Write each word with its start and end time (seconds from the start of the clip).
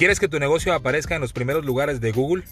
¿Quieres 0.00 0.18
que 0.18 0.26
tu 0.28 0.40
negocio 0.40 0.72
aparezca 0.72 1.14
en 1.14 1.20
los 1.20 1.34
primeros 1.34 1.66
lugares 1.66 2.00
de 2.00 2.10
Google? 2.10 2.44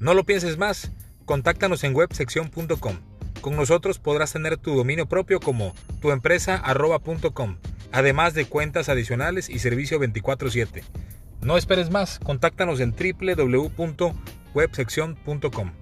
No 0.00 0.14
lo 0.14 0.24
pienses 0.24 0.56
más. 0.56 0.90
Contáctanos 1.26 1.84
en 1.84 1.94
websección.com. 1.94 2.96
Con 3.42 3.54
nosotros 3.54 3.98
podrás 3.98 4.32
tener 4.32 4.56
tu 4.56 4.74
dominio 4.74 5.04
propio 5.04 5.38
como 5.38 5.74
tuempresa.com, 6.00 7.58
además 7.92 8.32
de 8.32 8.46
cuentas 8.46 8.88
adicionales 8.88 9.50
y 9.50 9.58
servicio 9.58 10.00
24/7. 10.00 10.84
No 11.42 11.58
esperes 11.58 11.90
más, 11.90 12.18
contáctanos 12.18 12.80
en 12.80 12.92
www.websección.com. 12.92 15.72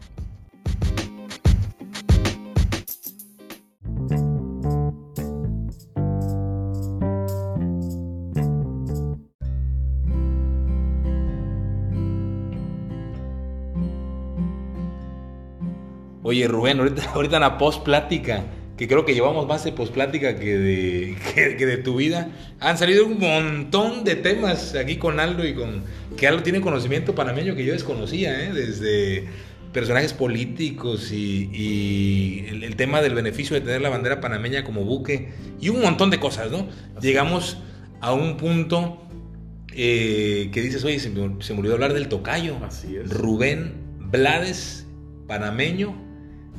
Oye, 16.24 16.48
Rubén, 16.48 16.80
ahorita, 16.80 17.10
ahorita 17.14 17.36
en 17.36 17.42
la 17.42 17.58
post 17.58 17.84
plática, 17.84 18.44
que 18.78 18.88
creo 18.88 19.04
que 19.04 19.12
llevamos 19.12 19.46
más 19.46 19.62
de 19.62 19.72
post 19.72 19.92
plática 19.92 20.36
que 20.36 20.56
de, 20.58 21.16
que, 21.58 21.66
de 21.66 21.76
tu 21.76 21.96
vida, 21.96 22.30
han 22.60 22.78
salido 22.78 23.06
un 23.06 23.20
montón 23.20 24.04
de 24.04 24.16
temas 24.16 24.74
aquí 24.74 24.96
con 24.96 25.20
Aldo 25.20 25.46
y 25.46 25.54
con 25.54 25.84
que 26.16 26.26
Aldo 26.26 26.42
tiene 26.42 26.62
conocimiento 26.62 27.14
panameño 27.14 27.54
que 27.54 27.64
yo 27.66 27.74
desconocía, 27.74 28.42
¿eh? 28.42 28.52
desde 28.54 29.26
personajes 29.74 30.14
políticos 30.14 31.12
y, 31.12 32.46
el, 32.48 32.74
tema 32.76 33.02
del 33.02 33.14
beneficio 33.14 33.54
de 33.54 33.60
tener 33.60 33.82
la 33.82 33.90
bandera 33.90 34.20
panameña 34.22 34.64
como 34.64 34.82
buque 34.84 35.28
y 35.60 35.68
un 35.68 35.82
montón 35.82 36.08
de 36.08 36.20
cosas, 36.20 36.50
¿no? 36.50 36.68
Llegamos 37.02 37.58
a 38.00 38.14
un 38.14 38.38
punto 38.38 39.02
eh, 39.74 40.48
que 40.52 40.62
dices, 40.62 40.84
oye, 40.84 40.98
se 41.00 41.10
me, 41.10 41.42
se 41.42 41.52
me 41.52 41.58
olvidó 41.58 41.74
hablar 41.74 41.92
del 41.92 42.08
tocayo. 42.08 42.56
Así 42.64 42.96
es. 42.96 43.10
Rubén 43.10 43.74
Blades, 43.98 44.86
panameño, 45.26 46.03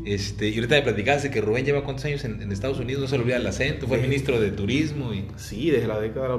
este, 0.04 0.50
y 0.50 0.56
ahorita 0.56 0.76
me 0.76 0.82
platicaste 0.82 1.32
que 1.32 1.42
Rubén 1.42 1.66
lleva 1.66 1.84
cuántos 1.84 2.06
años 2.06 2.26
en, 2.26 2.52
Estados 2.52 2.80
Unidos, 2.80 3.02
no 3.02 3.08
se 3.08 3.16
le 3.18 3.24
olvida 3.24 3.38
el 3.38 3.48
acento, 3.48 3.88
fue 3.88 3.98
ministro 3.98 4.40
de 4.40 4.52
Turismo. 4.52 5.14
Y... 5.14 5.28
Sí, 5.38 5.70
desde 5.70 5.88
la 5.88 6.00
década 6.00 6.38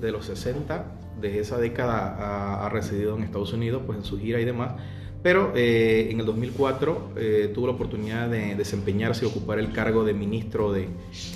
de 0.00 0.12
los 0.12 0.26
60, 0.26 0.86
desde 1.20 1.40
esa 1.40 1.58
década 1.58 2.64
ha, 2.64 2.68
residido 2.68 3.16
en 3.16 3.24
Estados 3.24 3.52
Unidos, 3.52 3.82
pues 3.86 3.98
en 3.98 4.04
su 4.04 4.18
gira 4.18 4.40
y 4.40 4.44
demás. 4.44 4.74
Pero 5.22 5.52
eh, 5.56 6.08
en 6.10 6.20
el 6.20 6.26
2004 6.26 7.12
eh, 7.16 7.50
tuvo 7.54 7.66
la 7.66 7.72
oportunidad 7.72 8.28
de 8.28 8.54
desempeñarse 8.54 9.24
y 9.24 9.28
ocupar 9.28 9.58
el 9.58 9.72
cargo 9.72 10.04
de 10.04 10.12
ministro 10.12 10.72
de, 10.72 10.88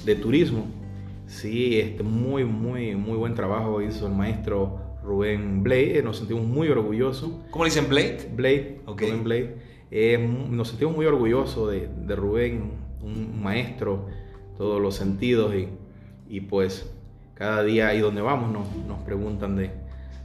de 0.04 0.14
Turismo. 0.14 0.66
Sí, 1.26 1.78
este, 1.78 2.02
muy, 2.02 2.44
muy, 2.44 2.94
muy 2.96 3.16
buen 3.16 3.34
trabajo 3.34 3.82
hizo 3.82 4.06
el 4.06 4.14
maestro 4.14 4.80
Rubén 5.02 5.62
Blade, 5.62 6.02
nos 6.02 6.18
sentimos 6.18 6.44
muy 6.44 6.68
orgullosos. 6.68 7.30
¿Cómo 7.50 7.64
le 7.64 7.70
dicen 7.70 7.88
Blade? 7.88 8.30
Blade, 8.34 8.80
okay. 8.86 9.08
Rubén 9.08 9.24
Blade. 9.24 9.67
Eh, 9.90 10.18
nos 10.18 10.68
sentimos 10.68 10.94
muy 10.94 11.06
orgullosos 11.06 11.70
de, 11.70 11.88
de, 11.88 12.16
Rubén, 12.16 12.72
un 13.02 13.42
maestro, 13.42 14.06
todos 14.56 14.80
los 14.80 14.94
sentidos 14.94 15.54
y, 15.54 15.68
y, 16.28 16.40
pues 16.40 16.90
cada 17.34 17.62
día 17.62 17.88
ahí 17.88 18.00
donde 18.00 18.20
vamos 18.20 18.52
nos, 18.52 18.76
nos 18.86 18.98
preguntan 19.00 19.56
de, 19.56 19.70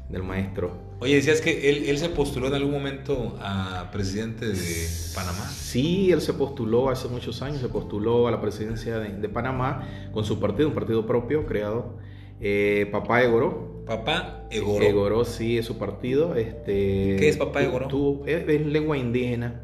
del 0.10 0.24
maestro. 0.24 0.72
Oye, 1.00 1.16
decías 1.16 1.42
que 1.42 1.70
él, 1.70 1.86
él, 1.88 1.98
se 1.98 2.10
postuló 2.10 2.48
en 2.48 2.54
algún 2.56 2.72
momento 2.72 3.38
a 3.42 3.90
presidente 3.92 4.48
de 4.48 4.88
Panamá. 5.14 5.48
Sí, 5.50 6.12
él 6.12 6.22
se 6.22 6.34
postuló 6.34 6.90
hace 6.90 7.08
muchos 7.08 7.42
años, 7.42 7.60
se 7.60 7.70
postuló 7.70 8.28
a 8.28 8.32
la 8.32 8.42
presidencia 8.42 9.00
de, 9.00 9.10
de 9.10 9.30
Panamá 9.30 9.88
con 10.12 10.26
su 10.26 10.40
partido, 10.40 10.70
un 10.70 10.76
partido 10.76 11.06
propio 11.06 11.46
creado, 11.46 11.98
eh, 12.42 12.90
Papá 12.92 13.24
Egoro, 13.24 13.73
Papá 13.86 14.46
Egoro. 14.50 14.86
Egoro, 14.86 15.26
sí, 15.26 15.58
es 15.58 15.66
su 15.66 15.78
partido. 15.78 16.36
Este, 16.36 17.16
¿Qué 17.20 17.30
es 17.30 17.38
Papá 17.38 17.64
Egoro? 17.64 17.88
es, 18.26 18.66
lengua 18.66 18.98
indígena 18.98 19.62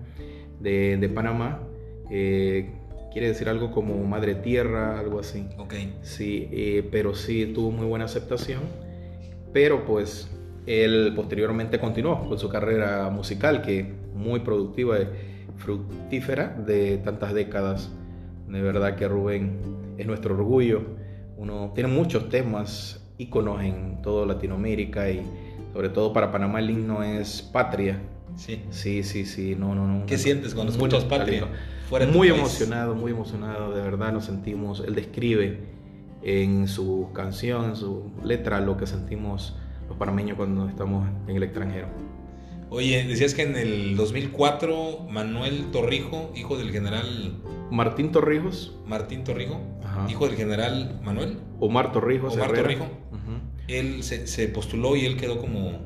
de, 0.60 1.12
Panamá. 1.14 1.68
Eh, 2.12 2.72
quiere 3.12 3.28
decir 3.30 3.50
algo 3.50 3.72
como 3.72 4.04
madre 4.04 4.36
tierra, 4.36 5.00
algo 5.00 5.20
así. 5.20 5.48
Ok. 5.58 5.74
Sí, 6.02 6.50
eh, 6.52 6.88
pero 6.92 7.16
sí 7.16 7.52
tuvo 7.54 7.72
muy 7.72 7.86
buena 7.86 8.06
aceptación. 8.06 8.62
Pero 9.54 9.86
pues 9.86 10.30
él 10.66 11.14
posteriormente 11.16 11.80
continuó 11.80 12.28
con 12.28 12.38
su 12.38 12.50
carrera 12.50 13.10
musical, 13.10 13.62
que 13.62 13.94
muy 14.14 14.42
productiva 14.42 15.00
y 15.00 15.08
fructífera 15.58 16.50
de 16.66 16.98
tantas 16.98 17.34
décadas. 17.34 17.92
De 18.48 18.62
verdad 18.62 18.96
que 18.96 19.08
Rubén 19.08 19.96
es 19.98 20.06
nuestro 20.06 20.36
orgullo. 20.36 20.82
Uno 21.38 21.72
tiene 21.74 21.90
muchos 21.90 22.30
temas 22.30 23.09
íconos 23.20 23.62
en 23.62 24.02
toda 24.02 24.26
Latinoamérica 24.26 25.12
y 25.12 25.22
sobre 25.74 25.90
todo 25.90 26.12
para 26.14 26.32
Panamá 26.32 26.60
el 26.60 26.72
himno 26.72 27.04
es 27.04 27.42
Patria. 27.44 28.00
Sí. 28.36 28.64
Sí, 28.72 29.04
sí, 29.04 29.26
sí, 29.26 29.56
no, 29.56 29.76
no, 29.76 29.86
no. 29.86 30.06
¿Qué 30.08 30.18
sientes 30.18 30.56
cuando 30.56 30.72
escuchas 30.72 31.04
Patria? 31.06 31.48
muy 32.12 32.30
emocionado, 32.30 32.96
muy 32.96 33.12
emocionado, 33.12 33.76
de 33.76 33.82
verdad 33.82 34.14
nos 34.14 34.26
sentimos, 34.26 34.84
él 34.86 34.96
describe 34.96 35.60
en 36.22 36.68
su 36.68 37.10
canción, 37.14 37.66
en 37.66 37.76
su 37.76 38.12
letra, 38.24 38.60
lo 38.62 38.78
que 38.78 38.88
sentimos 38.88 39.56
los 39.88 39.98
panameños 39.98 40.38
cuando 40.38 40.68
estamos 40.70 41.08
en 41.28 41.36
el 41.36 41.44
extranjero. 41.44 41.88
Oye, 42.70 43.04
decías 43.06 43.34
que 43.34 43.44
en 43.44 43.56
el 43.56 43.96
2004 43.96 45.08
Manuel 45.10 45.72
Torrijo, 45.72 46.32
hijo 46.36 46.58
del 46.58 46.72
general... 46.72 47.42
Martín 47.72 48.12
Torrijos. 48.12 48.76
Martín 48.88 49.24
Torrijo, 49.24 49.62
hijo 50.10 50.28
del 50.28 50.36
general 50.36 51.00
Manuel. 51.04 51.38
Omar 51.60 51.92
Torrijos. 51.92 52.34
Omar 52.34 52.54
Torrijo 52.54 52.88
él 53.70 54.04
se, 54.04 54.48
postuló 54.48 54.96
y 54.96 55.06
él 55.06 55.16
quedó 55.16 55.40
como 55.40 55.80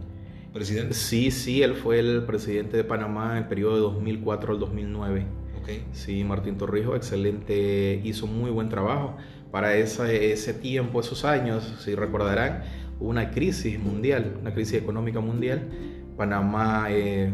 presidente. 0.54 0.94
Sí, 0.94 1.32
sí, 1.32 1.62
él 1.62 1.76
fue 1.76 2.00
el 2.00 2.24
presidente 2.24 2.78
de 2.78 2.84
Panamá 2.84 3.32
en 3.32 3.44
el 3.44 3.48
periodo 3.48 3.76
de 3.76 3.82
2004 3.82 4.54
al 4.54 4.60
2009. 4.60 5.26
Okay. 5.62 5.86
Sí, 5.92 6.24
Martín 6.24 6.58
Torrijos, 6.58 6.96
excelente, 6.96 8.02
hizo 8.04 8.28
muy 8.28 8.52
buen 8.52 8.70
trabajo. 8.70 9.18
Para 9.52 9.76
ese, 9.76 10.32
ese 10.32 10.54
tiempo, 10.54 11.00
esos 11.00 11.26
años, 11.26 11.76
si 11.84 11.96
recordarán, 11.96 12.64
hubo 13.00 13.10
una 13.10 13.32
crisis 13.32 13.80
mundial, 13.80 14.38
una 14.42 14.54
crisis 14.54 14.76
económica 14.76 15.20
mundial. 15.20 15.70
Panamá 16.18 16.88
eh, 16.90 17.34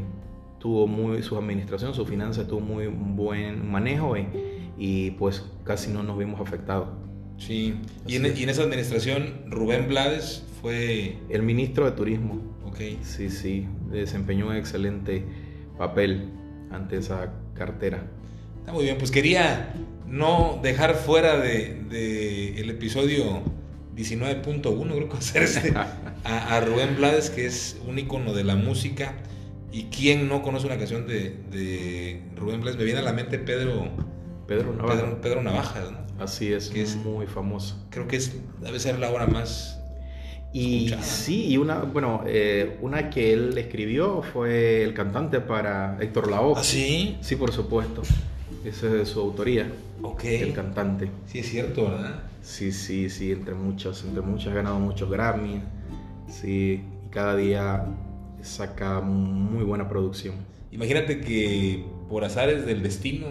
tuvo 0.60 0.88
muy, 0.88 1.24
su 1.24 1.38
administración, 1.38 1.94
su 1.94 2.06
finanzas 2.06 2.48
tuvo 2.48 2.60
muy 2.60 2.88
buen 2.88 3.70
manejo 3.70 4.16
eh, 4.16 4.28
y 4.78 5.12
pues 5.12 5.44
casi 5.64 5.92
no 5.92 6.04
nos 6.04 6.18
vimos 6.18 6.40
afectados. 6.40 6.90
Sí, 7.38 7.76
y 8.06 8.18
en, 8.18 8.26
esa 8.26 8.64
administración 8.64 9.46
Rubén 9.48 9.88
Blades 9.88 10.44
fue... 10.62 11.18
El 11.30 11.42
ministro 11.44 11.86
de 11.86 11.92
Turismo. 11.92 12.42
Ok. 12.66 12.80
Sí, 13.02 13.30
sí, 13.30 13.66
desempeñó 13.90 14.48
un 14.48 14.56
excelente 14.56 15.24
papel 15.78 16.30
ante 16.70 16.98
esa 16.98 17.34
cartera. 17.54 18.04
Está 18.60 18.74
muy 18.74 18.84
bien, 18.84 18.98
pues 18.98 19.10
quería 19.10 19.74
no 20.06 20.60
dejar 20.62 20.96
fuera 20.96 21.40
de, 21.40 22.60
el 22.60 22.70
episodio 22.70 23.42
19.1, 24.00 24.96
creo 24.96 25.10
que 25.10 25.44
este, 25.44 25.74
a, 26.24 26.60
Rubén 26.62 26.96
Blades, 26.96 27.30
que 27.30 27.46
es 27.46 27.78
un 27.86 28.00
icono 28.00 28.34
de 28.34 28.44
la 28.44 28.56
música. 28.56 29.16
¿Y 29.72 29.84
quién 29.86 30.28
no 30.28 30.42
conoce 30.42 30.66
una 30.66 30.78
canción 30.78 31.06
de, 31.06 31.36
de 31.52 32.24
Rubén 32.36 32.62
Blades? 32.62 32.78
Me 32.78 32.86
viene 32.86 33.02
a 33.02 33.04
la 33.04 33.14
mente 33.14 33.38
Pedro, 33.38 33.90
Pedro 34.48 34.74
Navaja. 34.74 34.96
Pedro, 34.96 35.22
Pedro 35.22 35.44
Navajas, 35.44 35.92
¿no? 35.92 36.00
Así 36.20 36.52
es, 36.52 36.70
que 36.70 36.82
es 36.82 36.96
muy 36.96 37.28
famoso. 37.28 37.76
Creo 37.90 38.08
que 38.08 38.16
es, 38.16 38.36
debe 38.62 38.80
ser 38.80 39.00
la 39.00 39.12
obra 39.12 39.28
más. 39.28 39.80
Y 40.52 40.92
sí, 41.02 41.46
y 41.46 41.58
una, 41.58 41.82
bueno, 41.82 42.24
eh, 42.26 42.78
una 42.82 43.12
que 43.12 43.34
él 43.34 43.58
escribió 43.58 44.24
fue 44.24 44.84
el 44.84 44.96
cantante 44.96 45.40
para 45.40 45.98
Héctor 46.02 46.32
Lavoe. 46.32 46.56
¿Ah, 46.58 46.64
sí? 46.64 47.18
Sí, 47.22 47.36
por 47.36 47.52
supuesto. 47.52 48.02
Esa 48.66 48.88
es 48.88 48.94
de 48.94 49.06
su 49.06 49.20
autoría. 49.20 49.72
Ok. 50.02 50.26
El 50.26 50.54
cantante. 50.54 51.10
Sí, 51.28 51.40
es 51.40 51.50
cierto, 51.50 51.86
¿verdad? 51.86 52.24
Sí, 52.42 52.72
sí, 52.72 53.10
sí, 53.10 53.32
entre 53.32 53.54
muchos, 53.54 54.04
entre 54.04 54.22
muchos 54.22 54.52
ha 54.52 54.56
ganado 54.56 54.80
muchos 54.80 55.10
Grammy. 55.10 55.62
Sí, 56.28 56.84
y 57.08 57.10
cada 57.10 57.36
día 57.36 57.86
saca 58.42 59.02
muy 59.02 59.64
buena 59.64 59.90
producción. 59.90 60.36
Imagínate 60.72 61.22
que 61.22 61.86
por 62.10 62.24
azares 62.24 62.66
del 62.66 62.84
destino, 62.84 63.28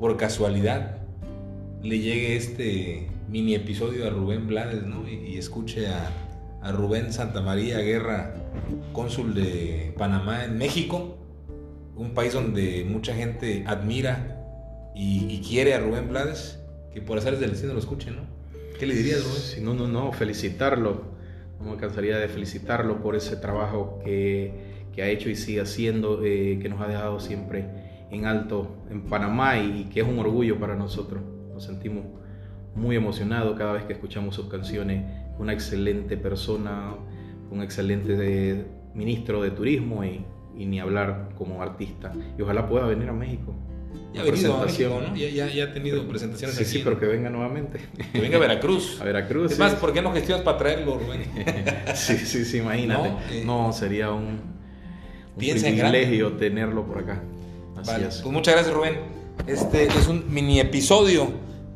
por 0.00 0.16
casualidad, 0.16 0.98
le 1.82 1.98
llegue 1.98 2.36
este 2.36 3.08
mini 3.28 3.54
episodio 3.54 4.06
a 4.06 4.10
Rubén 4.10 4.46
Blades, 4.46 4.84
¿no? 4.84 5.08
Y, 5.08 5.38
escuche 5.38 5.88
a, 5.88 6.10
a, 6.62 6.72
Rubén 6.72 7.12
Santamaría 7.12 7.78
Guerra, 7.78 8.34
cónsul 8.92 9.34
de 9.34 9.94
Panamá 9.96 10.44
en 10.44 10.58
México, 10.58 11.16
un 11.96 12.14
país 12.14 12.32
donde 12.32 12.84
mucha 12.88 13.14
gente 13.14 13.64
admira 13.66 14.43
y, 14.94 15.40
quiere 15.40 15.74
a 15.74 15.80
Rubén 15.80 16.08
Blades, 16.08 16.60
que 16.92 17.00
por 17.00 17.18
hacer 17.18 17.38
del 17.38 17.50
destino 17.50 17.72
lo 17.72 17.80
escuche, 17.80 18.10
¿no? 18.10 18.22
¿Qué 18.78 18.86
le 18.86 18.94
dirías, 18.94 19.24
Rubén? 19.24 19.36
Sí, 19.36 19.60
no, 19.60 19.74
no, 19.74 19.88
no, 19.88 20.12
felicitarlo. 20.12 21.14
No 21.58 21.72
me 21.72 21.76
cansaría 21.76 22.18
de 22.18 22.28
felicitarlo 22.28 23.02
por 23.02 23.16
ese 23.16 23.36
trabajo 23.36 24.00
que, 24.04 24.86
que 24.92 25.02
ha 25.02 25.08
hecho 25.08 25.28
y 25.28 25.36
sigue 25.36 25.60
haciendo, 25.60 26.24
eh, 26.24 26.58
que 26.60 26.68
nos 26.68 26.80
ha 26.80 26.86
dejado 26.86 27.18
siempre 27.18 27.66
en 28.10 28.26
alto 28.26 28.76
en 28.90 29.02
Panamá 29.02 29.58
y 29.58 29.84
que 29.92 30.00
es 30.00 30.06
un 30.06 30.18
orgullo 30.18 30.58
para 30.60 30.76
nosotros. 30.76 31.22
Nos 31.52 31.64
sentimos 31.64 32.04
muy 32.74 32.96
emocionados 32.96 33.56
cada 33.58 33.72
vez 33.72 33.84
que 33.84 33.94
escuchamos 33.94 34.34
sus 34.34 34.46
canciones. 34.46 35.04
Una 35.38 35.52
excelente 35.52 36.16
persona, 36.16 36.94
un 37.50 37.62
excelente 37.62 38.66
ministro 38.94 39.42
de 39.42 39.50
turismo 39.50 40.04
y 40.04 40.24
ni 40.54 40.78
hablar 40.78 41.30
como 41.36 41.62
artista. 41.62 42.12
Y 42.38 42.42
ojalá 42.42 42.68
pueda 42.68 42.86
venir 42.86 43.08
a 43.08 43.12
México. 43.12 43.54
Ya 44.12 44.20
ha 44.20 44.24
venido 44.24 44.56
a 44.56 44.64
México, 44.64 45.00
¿no? 45.08 45.16
Ya, 45.16 45.28
ya, 45.28 45.48
ya 45.48 45.64
ha 45.64 45.72
tenido 45.72 46.06
presentaciones 46.08 46.56
Sí, 46.56 46.62
aquí. 46.62 46.70
sí, 46.72 46.80
pero 46.84 46.98
que 47.00 47.06
venga 47.06 47.30
nuevamente. 47.30 47.80
Que 48.12 48.20
venga 48.20 48.36
a 48.36 48.40
Veracruz. 48.40 48.98
A 49.00 49.04
Veracruz. 49.04 49.50
Es 49.50 49.56
sí. 49.56 49.62
más, 49.62 49.74
¿por 49.74 49.92
qué 49.92 50.02
no 50.02 50.12
gestionas 50.12 50.44
para 50.44 50.58
traerlo, 50.58 50.98
Rubén? 50.98 51.24
Sí, 51.94 52.16
sí, 52.18 52.44
sí, 52.44 52.58
imagínate. 52.58 53.08
No, 53.08 53.18
eh, 53.30 53.42
No, 53.44 53.72
sería 53.72 54.12
un, 54.12 54.24
un 54.24 54.40
piensa 55.38 55.68
en 55.68 55.74
privilegio 55.78 56.32
tenerlo 56.34 56.86
por 56.86 56.98
acá. 56.98 57.22
Así 57.76 57.90
Vale, 57.90 58.06
es. 58.08 58.20
pues 58.22 58.32
muchas 58.32 58.54
gracias, 58.54 58.74
Rubén. 58.74 58.98
Este 59.48 59.86
es 59.88 60.06
un 60.06 60.32
mini 60.32 60.60
episodio 60.60 61.28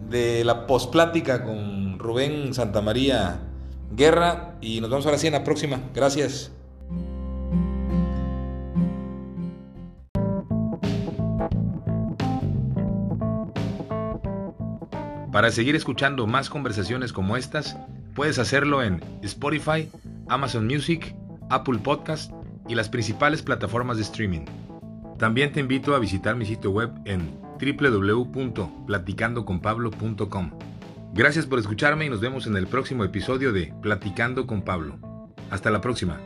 de 0.09 0.45
la 0.45 0.67
posplática 0.69 1.43
con 1.45 1.99
Rubén 1.99 2.55
Santamaría 2.55 3.41
Guerra 3.91 4.55
y 4.61 4.81
nos 4.81 4.91
vemos 4.91 5.05
ahora 5.07 5.19
sí 5.19 5.27
en 5.27 5.33
la 5.33 5.43
próxima. 5.45 5.81
Gracias. 5.95 6.53
Para 15.39 15.53
seguir 15.53 15.77
escuchando 15.77 16.27
más 16.27 16.51
conversaciones 16.51 17.13
como 17.13 17.37
estas, 17.37 17.77
puedes 18.17 18.41
hacerlo 18.41 18.83
en 18.83 19.01
Spotify, 19.23 19.89
Amazon 20.29 20.67
Music, 20.67 21.15
Apple 21.49 21.79
Podcast 21.79 22.33
y 22.67 22.75
las 22.75 22.89
principales 22.89 23.41
plataformas 23.41 23.99
de 23.99 24.03
streaming. 24.03 24.47
También 25.17 25.53
te 25.53 25.61
invito 25.61 25.95
a 25.95 26.01
visitar 26.01 26.35
mi 26.35 26.45
sitio 26.45 26.73
web 26.73 26.91
en 27.05 27.39
www.platicandoconpablo.com. 27.61 30.51
Gracias 31.15 31.47
por 31.47 31.61
escucharme 31.61 32.07
y 32.07 32.11
nos 32.11 32.21
vemos 32.21 32.49
en 32.49 32.57
el 32.57 32.67
próximo 32.67 33.05
episodio 33.05 33.53
de 33.53 33.73
Platicando 33.81 34.45
con 34.45 34.63
Pablo. 34.63 34.99
Hasta 35.53 35.71
la 35.71 35.81
próxima. 35.81 36.19